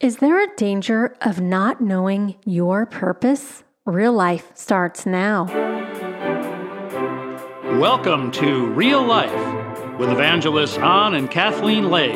[0.00, 3.64] Is there a danger of not knowing your purpose?
[3.84, 5.44] Real life starts now.
[7.78, 9.30] Welcome to Real Life
[9.98, 12.14] with evangelists Don and Kathleen Lay,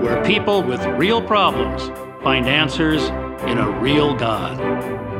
[0.00, 1.82] where people with real problems
[2.22, 3.02] find answers
[3.42, 4.58] in a real God.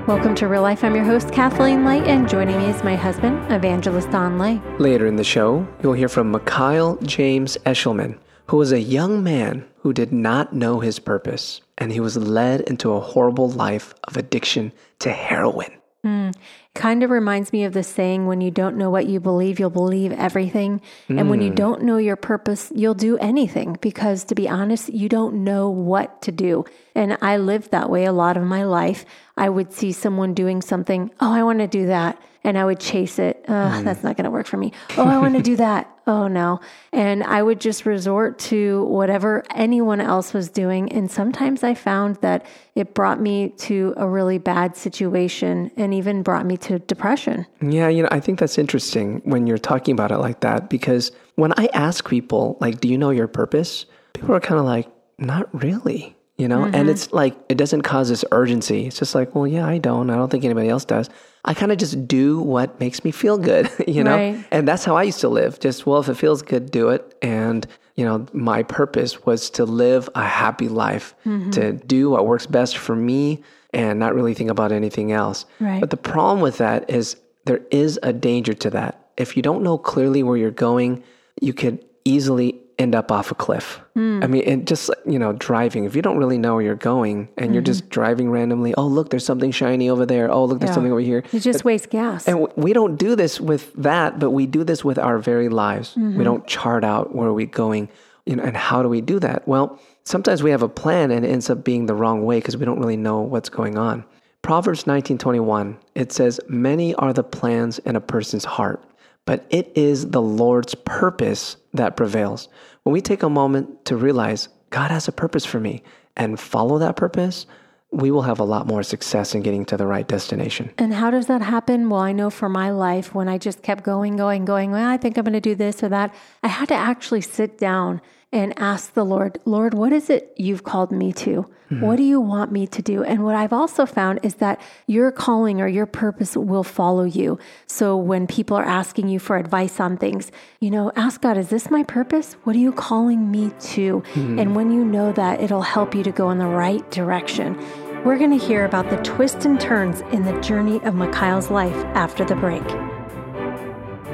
[0.09, 0.83] Welcome to Real Life.
[0.83, 4.63] I'm your host, Kathleen Lay, and joining me is my husband, Evangelist Don Lay.
[4.79, 9.69] Later in the show, you'll hear from Mikhail James Eshelman, who was a young man
[9.87, 14.17] who did not know his purpose, and he was led into a horrible life of
[14.17, 15.71] addiction to heroin.
[16.05, 16.35] Mm.
[16.75, 19.71] Kind of reminds me of the saying when you don't know what you believe, you'll
[19.71, 20.81] believe everything.
[21.09, 21.21] Mm.
[21.21, 25.09] And when you don't know your purpose, you'll do anything because, to be honest, you
[25.09, 26.65] don't know what to do.
[26.97, 29.05] And I lived that way a lot of my life.
[29.37, 32.21] I would see someone doing something, oh, I want to do that.
[32.47, 33.45] And I would chase it.
[33.47, 33.85] Mm.
[33.85, 34.73] That's not going to work for me.
[34.97, 35.93] Oh, I want to do that.
[36.07, 36.61] Oh, no.
[36.93, 40.91] And I would just resort to whatever anyone else was doing.
[40.93, 42.47] And sometimes I found that
[42.77, 47.47] it brought me to a really bad situation and even brought me to depression.
[47.61, 51.11] Yeah, you know, I think that's interesting when you're talking about it like that because
[51.35, 53.85] when I ask people, like, do you know your purpose?
[54.15, 54.89] People are kind of like,
[55.19, 56.61] not really you know?
[56.61, 56.75] Mm-hmm.
[56.75, 58.87] And it's like, it doesn't cause this urgency.
[58.87, 60.11] It's just like, well, yeah, I don't.
[60.11, 61.09] I don't think anybody else does.
[61.45, 64.17] I kind of just do what makes me feel good, you know?
[64.17, 64.45] Right.
[64.51, 65.61] And that's how I used to live.
[65.61, 67.17] Just, well, if it feels good, do it.
[67.23, 71.51] And, you know, my purpose was to live a happy life, mm-hmm.
[71.51, 73.43] to do what works best for me
[73.73, 75.47] and not really think about anything else.
[75.61, 75.81] Right.
[75.81, 79.11] But the problem with that is there is a danger to that.
[79.17, 81.03] If you don't know clearly where you're going,
[81.41, 83.81] you could easily end up off a cliff.
[83.97, 84.23] Mm.
[84.23, 85.85] I mean, and just you know, driving.
[85.85, 87.55] If you don't really know where you're going and mm-hmm.
[87.55, 87.91] you're just mm-hmm.
[87.91, 90.31] driving randomly, oh look, there's something shiny over there.
[90.31, 90.75] Oh look, there's yeah.
[90.75, 91.23] something over here.
[91.33, 92.29] You just but, waste gas.
[92.29, 95.91] And we don't do this with that, but we do this with our very lives.
[95.91, 96.19] Mm-hmm.
[96.19, 97.89] We don't chart out where are we going,
[98.27, 99.47] you know, and how do we do that?
[99.49, 102.57] Well, sometimes we have a plan and it ends up being the wrong way because
[102.57, 104.05] we don't really know what's going on.
[104.43, 108.81] Proverbs 19:21 it says many are the plans in a person's heart
[109.27, 112.49] but it is the Lord's purpose that prevails.
[112.85, 115.83] When we take a moment to realize God has a purpose for me
[116.17, 117.47] and follow that purpose,
[117.91, 120.71] we will have a lot more success in getting to the right destination.
[120.79, 121.89] And how does that happen?
[121.89, 124.97] Well, I know for my life, when I just kept going, going, going, well, I
[124.97, 128.01] think I'm going to do this or that, I had to actually sit down
[128.33, 131.49] and ask the Lord, Lord, what is it you've called me to?
[131.71, 131.81] Mm-hmm.
[131.81, 133.03] What do you want me to do?
[133.03, 137.39] And what I've also found is that your calling or your purpose will follow you.
[137.67, 141.49] So when people are asking you for advice on things, you know, ask God, is
[141.49, 142.35] this my purpose?
[142.45, 144.01] What are you calling me to?
[144.01, 144.39] Mm-hmm.
[144.39, 147.57] And when you know that, it'll help you to go in the right direction.
[148.05, 151.75] We're going to hear about the twists and turns in the journey of Mikhail's life
[151.97, 152.63] after the break.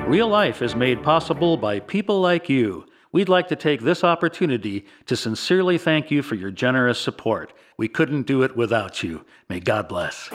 [0.08, 2.86] Real life is made possible by people like you.
[3.12, 7.52] We'd like to take this opportunity to sincerely thank you for your generous support.
[7.76, 9.24] We couldn't do it without you.
[9.50, 10.30] May God bless.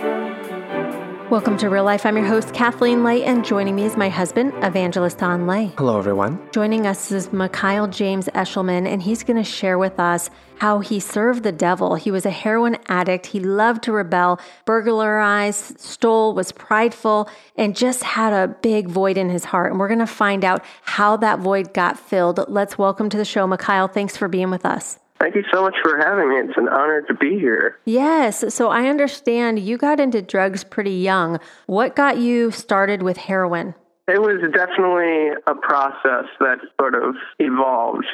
[1.30, 2.06] Welcome to Real Life.
[2.06, 5.74] I'm your host, Kathleen Lay, and joining me is my husband, Evangelist Don Lay.
[5.78, 6.40] Hello, everyone.
[6.54, 10.30] Joining us is Mikhail James Eshelman, and he's going to share with us
[10.60, 11.96] how he served the devil.
[11.96, 13.26] He was a heroin addict.
[13.26, 19.30] He loved to rebel, burglarized, stole, was prideful, and just had a big void in
[19.30, 19.72] his heart.
[19.72, 22.40] And we're going to find out how that void got filled.
[22.48, 23.90] Let's welcome to the show, Mikhail.
[23.90, 24.98] Thanks for being with us.
[25.20, 26.36] Thank you so much for having me.
[26.38, 27.78] It's an honor to be here.
[27.86, 28.54] Yes.
[28.54, 31.40] So I understand you got into drugs pretty young.
[31.66, 33.74] What got you started with heroin?
[34.08, 38.06] It was definitely a process that sort of evolved.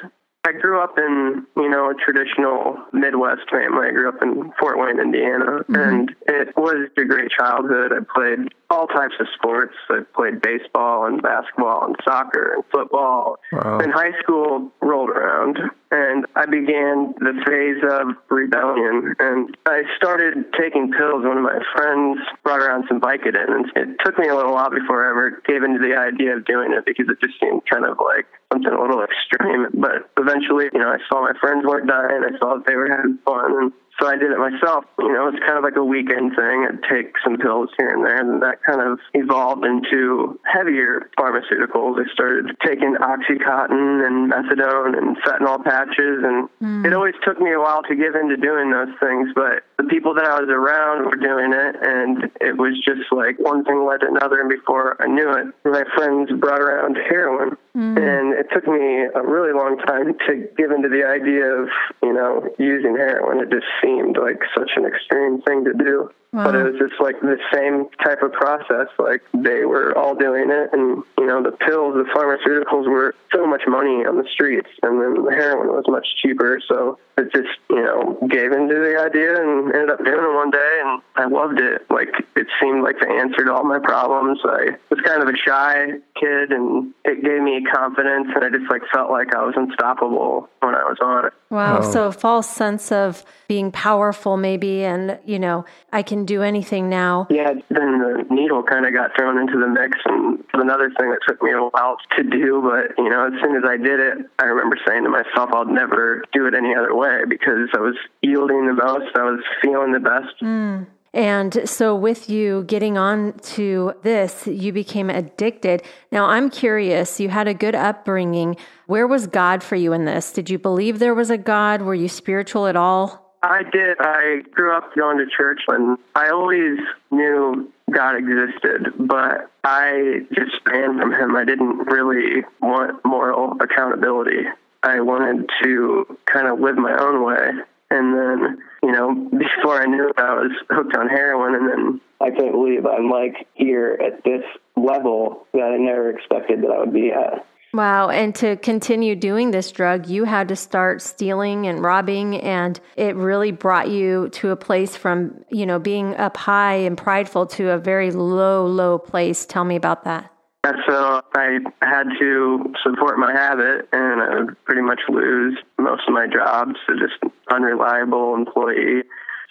[0.45, 3.87] I grew up in, you know, a traditional Midwest family.
[3.87, 5.75] I grew up in Fort Wayne, Indiana, mm-hmm.
[5.75, 7.93] and it was a great childhood.
[7.93, 9.73] I played all types of sports.
[9.89, 13.37] I played baseball and basketball and soccer and football.
[13.53, 13.79] Wow.
[13.79, 15.59] And high school rolled around,
[15.93, 19.13] and I began the phase of rebellion.
[19.19, 21.21] And I started taking pills.
[21.21, 24.71] One of my friends brought around some Vicodin, and it took me a little while
[24.71, 27.85] before I ever gave into the idea of doing it because it just seemed kind
[27.85, 29.69] of like something a little extreme.
[29.77, 32.25] But eventually, you know, I saw my friends weren't dying.
[32.25, 34.85] I saw that they were having fun, and so I did it myself.
[34.97, 36.65] You know, it's kind of like a weekend thing.
[36.65, 42.01] I'd take some pills here and there, and that kind of evolved into heavier pharmaceuticals.
[42.01, 46.85] I started taking Oxycontin and methadone and fentanyl patches, and mm.
[46.85, 49.29] it always took me a while to give into doing those things.
[49.35, 53.39] But the people that I was around were doing it, and it was just like
[53.39, 57.57] one thing led to another, and before I knew it, my friends brought around heroin.
[57.75, 57.97] Mm.
[57.97, 61.69] And it took me a really long time to give into the idea of,
[62.03, 63.39] you know, using heroin.
[63.39, 66.11] It just seemed like such an extreme thing to do.
[66.33, 66.45] Wow.
[66.45, 68.87] But it was just like the same type of process.
[68.97, 73.45] Like they were all doing it, and you know the pills, the pharmaceuticals were so
[73.45, 76.59] much money on the streets, and then the heroin was much cheaper.
[76.67, 80.51] So it just you know gave into the idea and ended up doing it one
[80.51, 81.85] day, and I loved it.
[81.89, 84.39] Like it seemed like the answer to all my problems.
[84.43, 88.69] I was kind of a shy kid, and it gave me confidence, and I just
[88.69, 91.33] like felt like I was unstoppable when I was on it.
[91.49, 91.79] Wow.
[91.79, 91.91] Oh.
[91.91, 96.89] So a false sense of being powerful, maybe, and you know I can do anything
[96.89, 97.27] now.
[97.29, 101.19] Yeah, then the needle kind of got thrown into the mix, and another thing that
[101.27, 102.61] took me a while to do.
[102.63, 105.62] But you know, as soon as I did it, I remember saying to myself, "I'll
[105.65, 109.91] never do it any other way," because I was yielding the most, I was feeling
[109.91, 110.39] the best.
[110.41, 110.87] Mm.
[111.15, 115.83] And so, with you getting on to this, you became addicted.
[116.11, 118.57] Now, I'm curious, you had a good upbringing.
[118.87, 120.33] Where was God for you in this?
[120.33, 121.83] Did you believe there was a God?
[121.83, 123.23] Were you spiritual at all?
[123.43, 123.97] I did.
[123.99, 126.79] I grew up going to church and I always
[127.11, 131.35] knew God existed, but I just ran from him.
[131.35, 134.45] I didn't really want moral accountability.
[134.83, 137.51] I wanted to kind of live my own way.
[137.89, 141.55] And then, you know, before I knew it, I was hooked on heroin.
[141.55, 144.43] And then I can't believe I'm like here at this
[144.75, 147.45] level that I never expected that I would be at.
[147.73, 148.09] Wow.
[148.09, 152.35] And to continue doing this drug, you had to start stealing and robbing.
[152.41, 156.97] And it really brought you to a place from, you know, being up high and
[156.97, 159.45] prideful to a very low, low place.
[159.45, 160.32] Tell me about that.
[160.65, 166.13] So I had to support my habit and I would pretty much lose most of
[166.13, 167.19] my jobs to just
[167.51, 169.03] unreliable employee.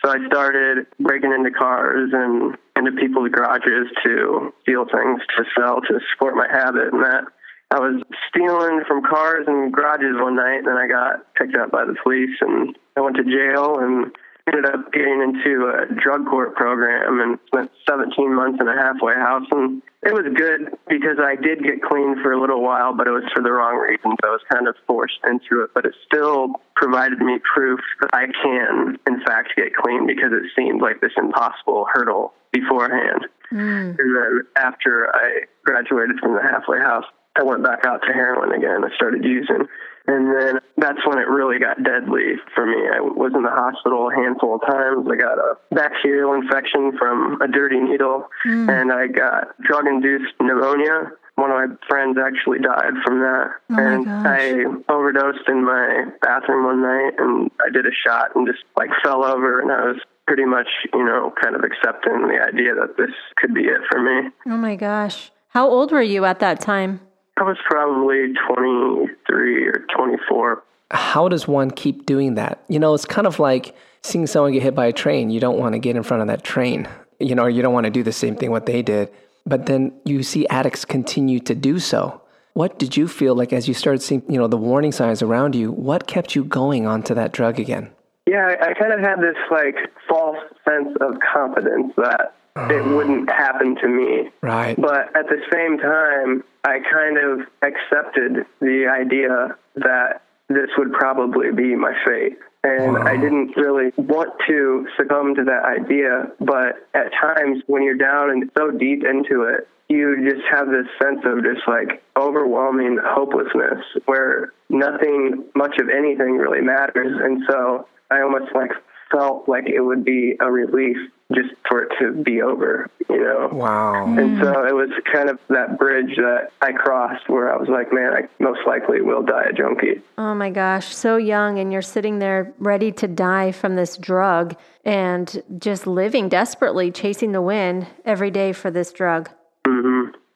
[0.02, 5.80] So I started breaking into cars and into people's garages to steal things to sell
[5.82, 7.24] to support my habit and that
[7.72, 11.70] I was stealing from cars and garages one night, and then I got picked up
[11.70, 14.12] by the police, and I went to jail and
[14.46, 19.14] ended up getting into a drug court program and spent 17 months in a halfway
[19.14, 19.46] house.
[19.52, 23.12] And it was good because I did get clean for a little while, but it
[23.12, 24.16] was for the wrong reasons.
[24.24, 28.26] I was kind of forced into it, but it still provided me proof that I
[28.42, 33.26] can, in fact, get clean because it seemed like this impossible hurdle beforehand.
[33.52, 33.98] Mm.
[33.98, 37.04] And then after I graduated from the halfway house,
[37.36, 38.84] I went back out to heroin again.
[38.84, 39.66] I started using.
[40.06, 42.88] And then that's when it really got deadly for me.
[42.92, 45.06] I was in the hospital a handful of times.
[45.10, 48.68] I got a bacterial infection from a dirty needle, mm.
[48.68, 51.12] and I got drug induced pneumonia.
[51.36, 53.50] One of my friends actually died from that.
[53.70, 58.46] Oh and I overdosed in my bathroom one night, and I did a shot and
[58.46, 62.38] just like fell over, and I was pretty much, you know, kind of accepting the
[62.42, 64.30] idea that this could be it for me.
[64.46, 65.30] Oh my gosh.
[65.48, 67.00] How old were you at that time?
[67.42, 70.62] I was probably 23 or 24.
[70.92, 72.62] How does one keep doing that?
[72.68, 75.28] You know, it's kind of like seeing someone get hit by a train.
[75.28, 77.86] You don't want to get in front of that train, you know, you don't want
[77.86, 79.10] to do the same thing what they did.
[79.44, 82.20] But then you see addicts continue to do so.
[82.52, 85.56] What did you feel like as you started seeing, you know, the warning signs around
[85.56, 85.72] you?
[85.72, 87.90] What kept you going onto that drug again?
[88.28, 89.74] Yeah, I kind of had this like
[90.08, 92.96] false sense of confidence that it oh.
[92.96, 94.30] wouldn't happen to me.
[94.42, 94.76] Right.
[94.80, 101.50] But at the same time, I kind of accepted the idea that this would probably
[101.52, 102.38] be my fate.
[102.64, 103.04] And wow.
[103.04, 106.30] I didn't really want to succumb to that idea.
[106.38, 110.86] But at times, when you're down and so deep into it, you just have this
[111.02, 117.18] sense of just like overwhelming hopelessness where nothing much of anything really matters.
[117.20, 118.70] And so I almost like
[119.12, 120.96] felt like it would be a relief
[121.34, 123.48] just for it to be over, you know?
[123.52, 124.06] Wow.
[124.06, 127.92] And so it was kind of that bridge that I crossed where I was like,
[127.92, 130.02] man, I most likely will die a junkie.
[130.18, 134.56] Oh my gosh, so young, and you're sitting there ready to die from this drug
[134.84, 139.30] and just living desperately, chasing the wind every day for this drug.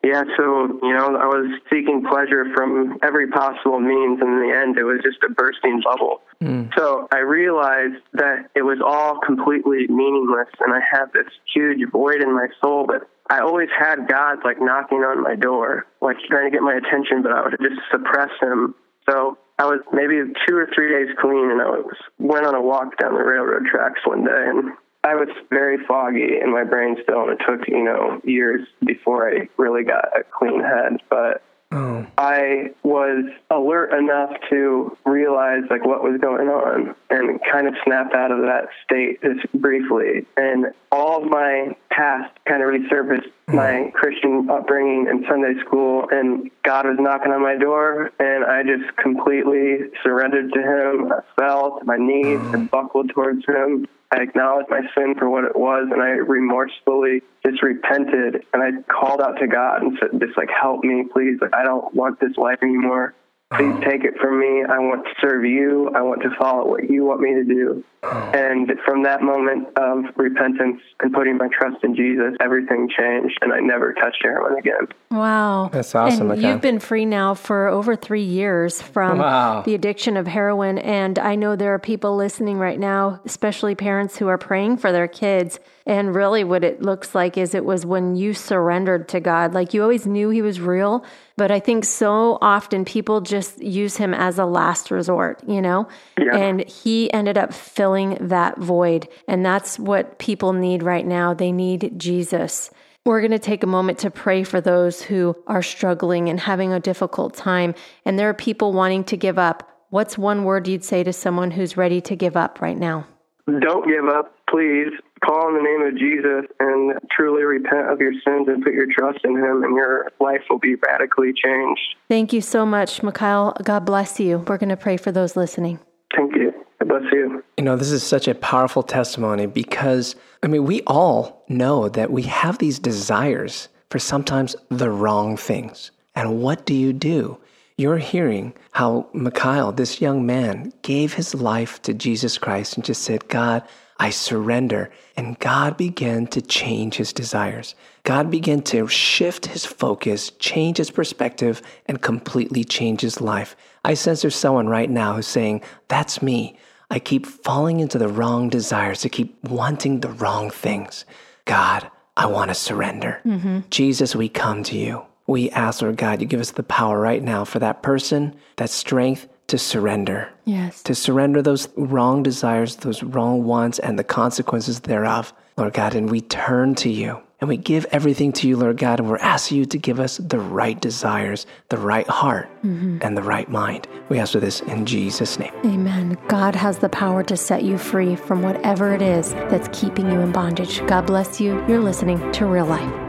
[0.06, 4.54] Yeah, so, you know, I was seeking pleasure from every possible means, and in the
[4.54, 6.22] end, it was just a bursting bubble.
[6.40, 6.70] Mm.
[6.78, 12.22] So I realized that it was all completely meaningless, and I had this huge void
[12.22, 16.52] in my soul But I always had God, like, knocking on my door, like, trying
[16.52, 18.76] to get my attention, but I would just suppress him.
[19.10, 22.62] So I was maybe two or three days clean, and I was, went on a
[22.62, 24.70] walk down the railroad tracks one day, and
[25.06, 29.30] I was very foggy in my brain still, and it took you know years before
[29.30, 31.00] I really got a clean head.
[31.08, 32.06] But Oh.
[32.16, 38.14] I was alert enough to realize like what was going on and kind of snapped
[38.14, 40.26] out of that state just briefly.
[40.36, 43.92] And all of my past kind of resurfaced my mm.
[43.92, 48.96] Christian upbringing in Sunday school and God was knocking on my door and I just
[48.96, 51.12] completely surrendered to him.
[51.12, 52.52] I fell to my knees oh.
[52.52, 53.88] and buckled towards him.
[54.10, 58.82] I acknowledged my sin for what it was and I remorsefully just repented and I
[58.92, 61.38] called out to God and said, just like, help me, please.
[61.40, 63.14] Like, I don't want this life anymore.
[63.53, 63.81] Please uh-huh.
[63.88, 64.65] take it from me.
[64.69, 65.88] I want to serve you.
[65.95, 67.85] I want to follow what you want me to do.
[68.03, 68.33] Uh-huh.
[68.35, 73.53] And from that moment of repentance and putting my trust in Jesus, everything changed and
[73.53, 74.88] I never touched heroin again.
[75.12, 75.71] Wow.
[75.73, 76.53] That's awesome, And Mikhail.
[76.53, 79.62] you've been free now for over three years from Wow.
[79.62, 80.79] the addiction of heroin.
[80.79, 84.91] And I know there are people listening right now, especially parents who are praying for
[84.91, 85.61] their kids.
[85.88, 89.55] And really, what it looks like is it was when you surrendered to God.
[89.55, 91.05] Like you always knew He was real,
[91.37, 95.88] but I think so often people just use Him as a last resort, you know?
[96.19, 96.37] Yeah.
[96.37, 99.09] And He ended up filling that void.
[99.28, 101.35] And that's what people need right now.
[101.35, 102.71] They need Jesus.
[103.05, 106.73] We're going to take a moment to pray for those who are struggling and having
[106.73, 107.75] a difficult time.
[108.05, 109.71] And there are people wanting to give up.
[109.90, 113.07] What's one word you'd say to someone who's ready to give up right now?
[113.47, 114.90] Don't give up, please.
[115.25, 118.87] Call on the name of Jesus and truly repent of your sins and put your
[118.87, 121.96] trust in Him, and your life will be radically changed.
[122.08, 123.56] Thank you so much, Mikhail.
[123.64, 124.38] God bless you.
[124.46, 125.78] We're going to pray for those listening.
[126.14, 126.52] Thank you.
[126.80, 127.42] God bless you.
[127.56, 132.11] You know, this is such a powerful testimony because, I mean, we all know that
[132.11, 135.90] we have these desires for sometimes the wrong things.
[136.14, 137.38] And what do you do?
[137.78, 143.02] You're hearing how Mikhail, this young man, gave his life to Jesus Christ and just
[143.02, 143.62] said, God,
[143.99, 144.91] I surrender.
[145.17, 147.75] And God began to change his desires.
[148.03, 153.57] God began to shift his focus, change his perspective, and completely change his life.
[153.85, 156.59] I sense there's someone right now who's saying, That's me.
[156.91, 159.05] I keep falling into the wrong desires.
[159.05, 161.05] I keep wanting the wrong things.
[161.45, 163.21] God, I want to surrender.
[163.25, 163.61] Mm-hmm.
[163.71, 165.05] Jesus, we come to you.
[165.26, 168.71] We ask, Lord God, you give us the power right now for that person, that
[168.71, 170.83] strength to surrender Yes.
[170.85, 175.95] to surrender those wrong desires, those wrong wants, and the consequences thereof, Lord God.
[175.95, 178.99] And we turn to you and we give everything to you, Lord God.
[178.99, 182.99] And we're asking you to give us the right desires, the right heart, mm-hmm.
[183.03, 183.87] and the right mind.
[184.09, 185.53] We ask for this in Jesus' name.
[185.65, 186.17] Amen.
[186.29, 190.21] God has the power to set you free from whatever it is that's keeping you
[190.21, 190.85] in bondage.
[190.87, 191.62] God bless you.
[191.69, 193.05] You're listening to Real Life.